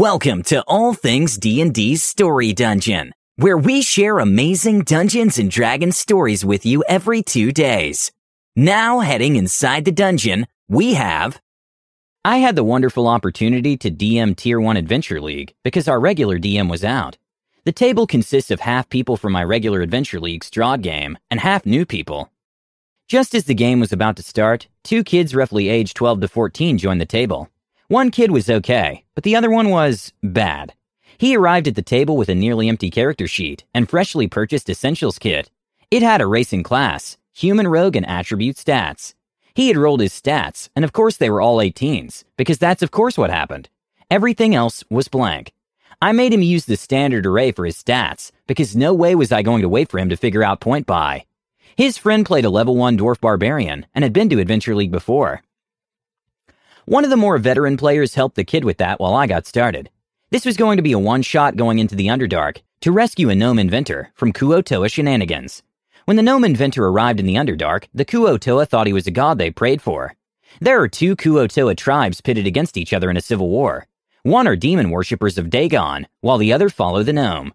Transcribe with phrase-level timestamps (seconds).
[0.00, 6.42] Welcome to All Things D&D's Story Dungeon, where we share amazing Dungeons and Dragons stories
[6.42, 8.10] with you every 2 days.
[8.56, 11.38] Now heading inside the dungeon, we have
[12.24, 16.70] I had the wonderful opportunity to DM Tier 1 Adventure League because our regular DM
[16.70, 17.18] was out.
[17.66, 21.66] The table consists of half people from my regular Adventure League Strahd game and half
[21.66, 22.32] new people.
[23.06, 26.78] Just as the game was about to start, two kids roughly aged 12 to 14
[26.78, 27.50] joined the table.
[27.90, 30.74] One kid was okay, but the other one was bad.
[31.18, 35.18] He arrived at the table with a nearly empty character sheet and freshly purchased Essentials
[35.18, 35.50] kit.
[35.90, 39.14] It had a racing class, human rogue, and attribute stats.
[39.56, 42.92] He had rolled his stats, and of course they were all 18s, because that's of
[42.92, 43.68] course what happened.
[44.08, 45.52] Everything else was blank.
[46.00, 49.42] I made him use the standard array for his stats, because no way was I
[49.42, 51.24] going to wait for him to figure out point buy.
[51.74, 55.42] His friend played a level 1 dwarf barbarian and had been to Adventure League before.
[56.86, 59.90] One of the more veteran players helped the kid with that while I got started.
[60.30, 63.34] This was going to be a one shot going into the Underdark to rescue a
[63.34, 65.62] gnome inventor from Kuo-toa shenanigans.
[66.06, 69.38] When the gnome inventor arrived in the Underdark, the Kuo-toa thought he was a god
[69.38, 70.14] they prayed for.
[70.60, 73.86] There are two Kuo-toa tribes pitted against each other in a civil war.
[74.22, 77.52] One are demon worshippers of Dagon, while the other follow the gnome.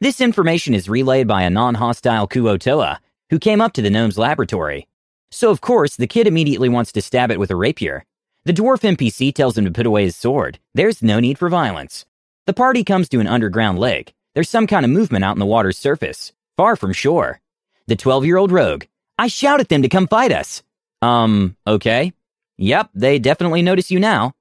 [0.00, 4.16] This information is relayed by a non hostile Kuo-toa who came up to the gnome's
[4.16, 4.86] laboratory.
[5.30, 8.04] So, of course, the kid immediately wants to stab it with a rapier.
[8.44, 10.58] The dwarf NPC tells him to put away his sword.
[10.74, 12.06] There's no need for violence.
[12.46, 14.14] The party comes to an underground lake.
[14.34, 17.40] There's some kind of movement out in the water's surface, far from shore.
[17.86, 18.84] The 12 year old rogue.
[19.18, 20.62] I shout at them to come fight us.
[21.02, 22.12] Um, okay.
[22.56, 24.34] Yep, they definitely notice you now.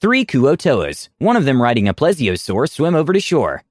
[0.00, 3.62] Three Kuo-toas, one of them riding a plesiosaur, swim over to shore.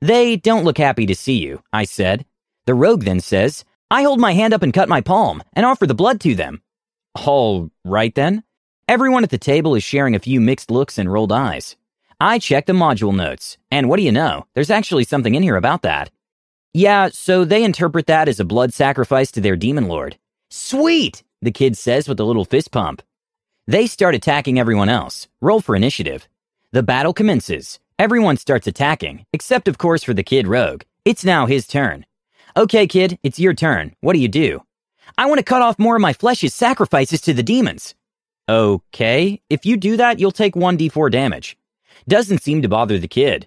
[0.00, 2.24] They don't look happy to see you, I said.
[2.66, 5.86] The rogue then says, I hold my hand up and cut my palm and offer
[5.86, 6.62] the blood to them.
[7.16, 8.44] All right then.
[8.90, 11.76] Everyone at the table is sharing a few mixed looks and rolled eyes.
[12.18, 14.46] I check the module notes, and what do you know?
[14.52, 16.10] There's actually something in here about that.
[16.74, 20.18] Yeah, so they interpret that as a blood sacrifice to their demon lord.
[20.50, 23.00] Sweet, the kid says with a little fist pump.
[23.68, 25.28] They start attacking everyone else.
[25.40, 26.26] Roll for initiative.
[26.72, 27.78] The battle commences.
[27.96, 30.82] Everyone starts attacking, except of course for the kid rogue.
[31.04, 32.06] It's now his turn.
[32.56, 33.94] Okay, kid, it's your turn.
[34.00, 34.64] What do you do?
[35.16, 37.94] I want to cut off more of my flesh as sacrifices to the demons.
[38.50, 41.56] Okay, if you do that, you'll take 1d4 damage.
[42.08, 43.46] Doesn't seem to bother the kid.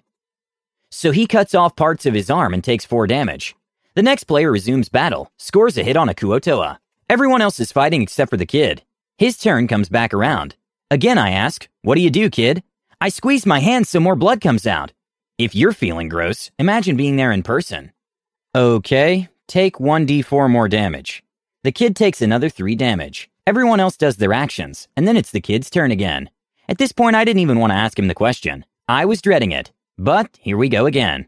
[0.90, 3.54] So he cuts off parts of his arm and takes 4 damage.
[3.96, 6.80] The next player resumes battle, scores a hit on a Kuo-toa.
[7.10, 8.82] Everyone else is fighting except for the kid.
[9.18, 10.56] His turn comes back around.
[10.90, 12.62] Again, I ask, What do you do, kid?
[12.98, 14.94] I squeeze my hand so more blood comes out.
[15.36, 17.92] If you're feeling gross, imagine being there in person.
[18.54, 21.22] Okay, take 1d4 more damage.
[21.62, 23.28] The kid takes another 3 damage.
[23.46, 26.30] Everyone else does their actions, and then it's the kid's turn again.
[26.66, 28.64] At this point, I didn't even want to ask him the question.
[28.88, 29.70] I was dreading it.
[29.98, 31.26] But here we go again.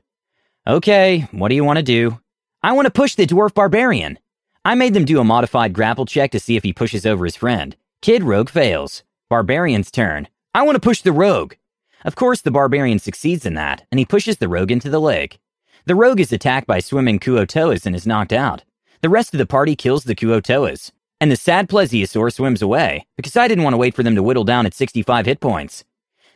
[0.66, 2.19] Okay, what do you want to do?
[2.62, 4.19] I want to push the dwarf barbarian.
[4.65, 7.37] I made them do a modified grapple check to see if he pushes over his
[7.37, 7.76] friend.
[8.00, 9.03] Kid rogue fails.
[9.28, 10.26] Barbarian's turn.
[10.55, 11.55] I want to push the rogue.
[12.03, 15.38] Of course, the barbarian succeeds in that, and he pushes the rogue into the lake.
[15.84, 18.65] The rogue is attacked by swimming Kuo-toas and is knocked out.
[19.03, 20.93] The rest of the party kills the Kuo-toas.
[21.21, 24.22] And the sad plesiosaur swims away, because I didn't want to wait for them to
[24.22, 25.84] whittle down at 65 hit points.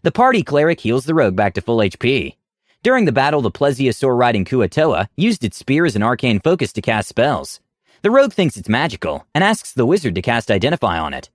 [0.02, 2.36] The party cleric heals the rogue back to full HP.
[2.82, 6.80] During the battle, the plesiosaur riding Kuo-toa used its spear as an arcane focus to
[6.80, 7.60] cast spells.
[8.00, 11.28] The rogue thinks it's magical and asks the wizard to cast Identify on it.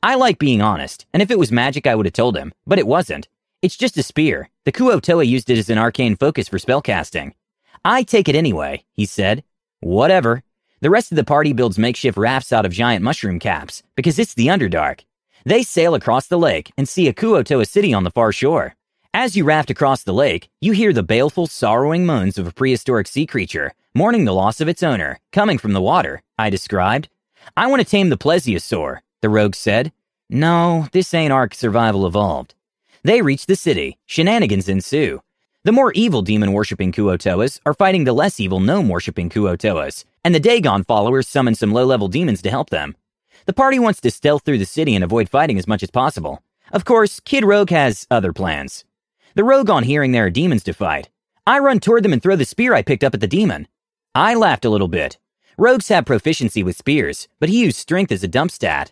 [0.00, 2.78] I like being honest, and if it was magic, I would have told him, but
[2.78, 3.26] it wasn't.
[3.62, 4.50] It's just a spear.
[4.64, 7.32] The Kuo-toa used it as an arcane focus for spellcasting.
[7.84, 9.42] I take it anyway, he said.
[9.80, 10.44] Whatever.
[10.82, 14.34] The rest of the party builds makeshift rafts out of giant mushroom caps, because it's
[14.34, 15.02] the Underdark.
[15.44, 18.74] They sail across the lake and see a Kuo-toa city on the far shore.
[19.14, 23.06] As you raft across the lake, you hear the baleful, sorrowing moans of a prehistoric
[23.06, 27.08] sea creature, mourning the loss of its owner, coming from the water, I described.
[27.56, 29.92] I want to tame the plesiosaur, the rogue said.
[30.28, 32.56] No, this ain't Ark Survival Evolved.
[33.04, 33.98] They reach the city.
[34.06, 35.20] Shenanigans ensue.
[35.64, 40.34] The more evil demon worshipping Kuo-toas are fighting the less evil gnome worshipping Kuo-toas, and
[40.34, 42.96] the Dagon followers summon some low level demons to help them.
[43.46, 46.42] The party wants to stealth through the city and avoid fighting as much as possible.
[46.72, 48.84] Of course, Kid Rogue has other plans.
[49.36, 51.10] The rogue, on hearing there are demons to fight,
[51.46, 53.68] I run toward them and throw the spear I picked up at the demon.
[54.16, 55.18] I laughed a little bit.
[55.56, 58.90] Rogues have proficiency with spears, but he used strength as a dump stat.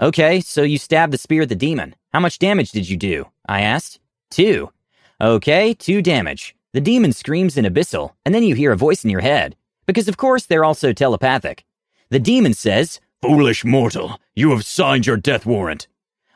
[0.00, 1.94] Okay, so you stabbed the spear at the demon.
[2.12, 3.26] How much damage did you do?
[3.48, 4.00] I asked.
[4.30, 4.70] Two.
[5.20, 6.54] Okay, two damage.
[6.72, 9.56] The demon screams in Abyssal, and then you hear a voice in your head.
[9.84, 11.64] Because of course they're also telepathic.
[12.10, 15.88] The demon says, Foolish mortal, you have signed your death warrant.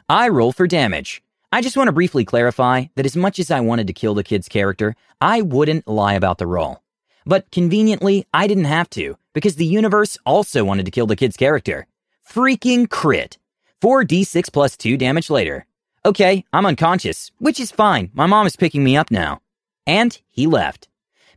[0.08, 1.23] I roll for damage.
[1.52, 4.25] I just want to briefly clarify that as much as I wanted to kill the
[4.25, 6.82] kid's character, I wouldn't lie about the roll.
[7.25, 11.37] But conveniently, I didn't have to, because the universe also wanted to kill the kid's
[11.37, 11.87] character.
[12.28, 13.38] Freaking crit.
[13.81, 15.67] 4d6 plus 2 damage later.
[16.04, 18.10] Okay, I'm unconscious, which is fine.
[18.12, 19.40] My mom is picking me up now.
[19.87, 20.88] And he left.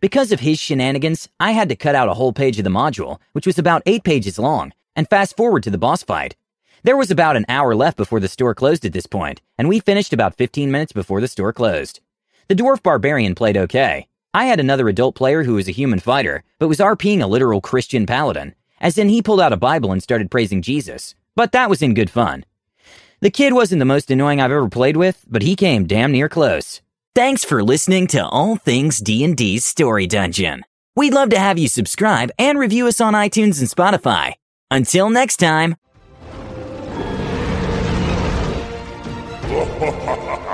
[0.01, 3.19] Because of his shenanigans, I had to cut out a whole page of the module,
[3.33, 6.35] which was about 8 pages long, and fast forward to the boss fight.
[6.81, 9.79] There was about an hour left before the store closed at this point, and we
[9.79, 11.99] finished about 15 minutes before the store closed.
[12.47, 14.07] The dwarf barbarian played okay.
[14.33, 17.61] I had another adult player who was a human fighter, but was RPing a literal
[17.61, 21.13] Christian paladin, as in he pulled out a Bible and started praising Jesus.
[21.35, 22.45] But that was in good fun.
[23.21, 26.29] The kid wasn't the most annoying I've ever played with, but he came damn near
[26.29, 26.81] close.
[27.15, 30.65] Thanks for listening to All Things D&D's Story Dungeon.
[30.97, 34.33] We'd love to have you subscribe and review us on iTunes and Spotify.
[34.69, 35.75] Until next time.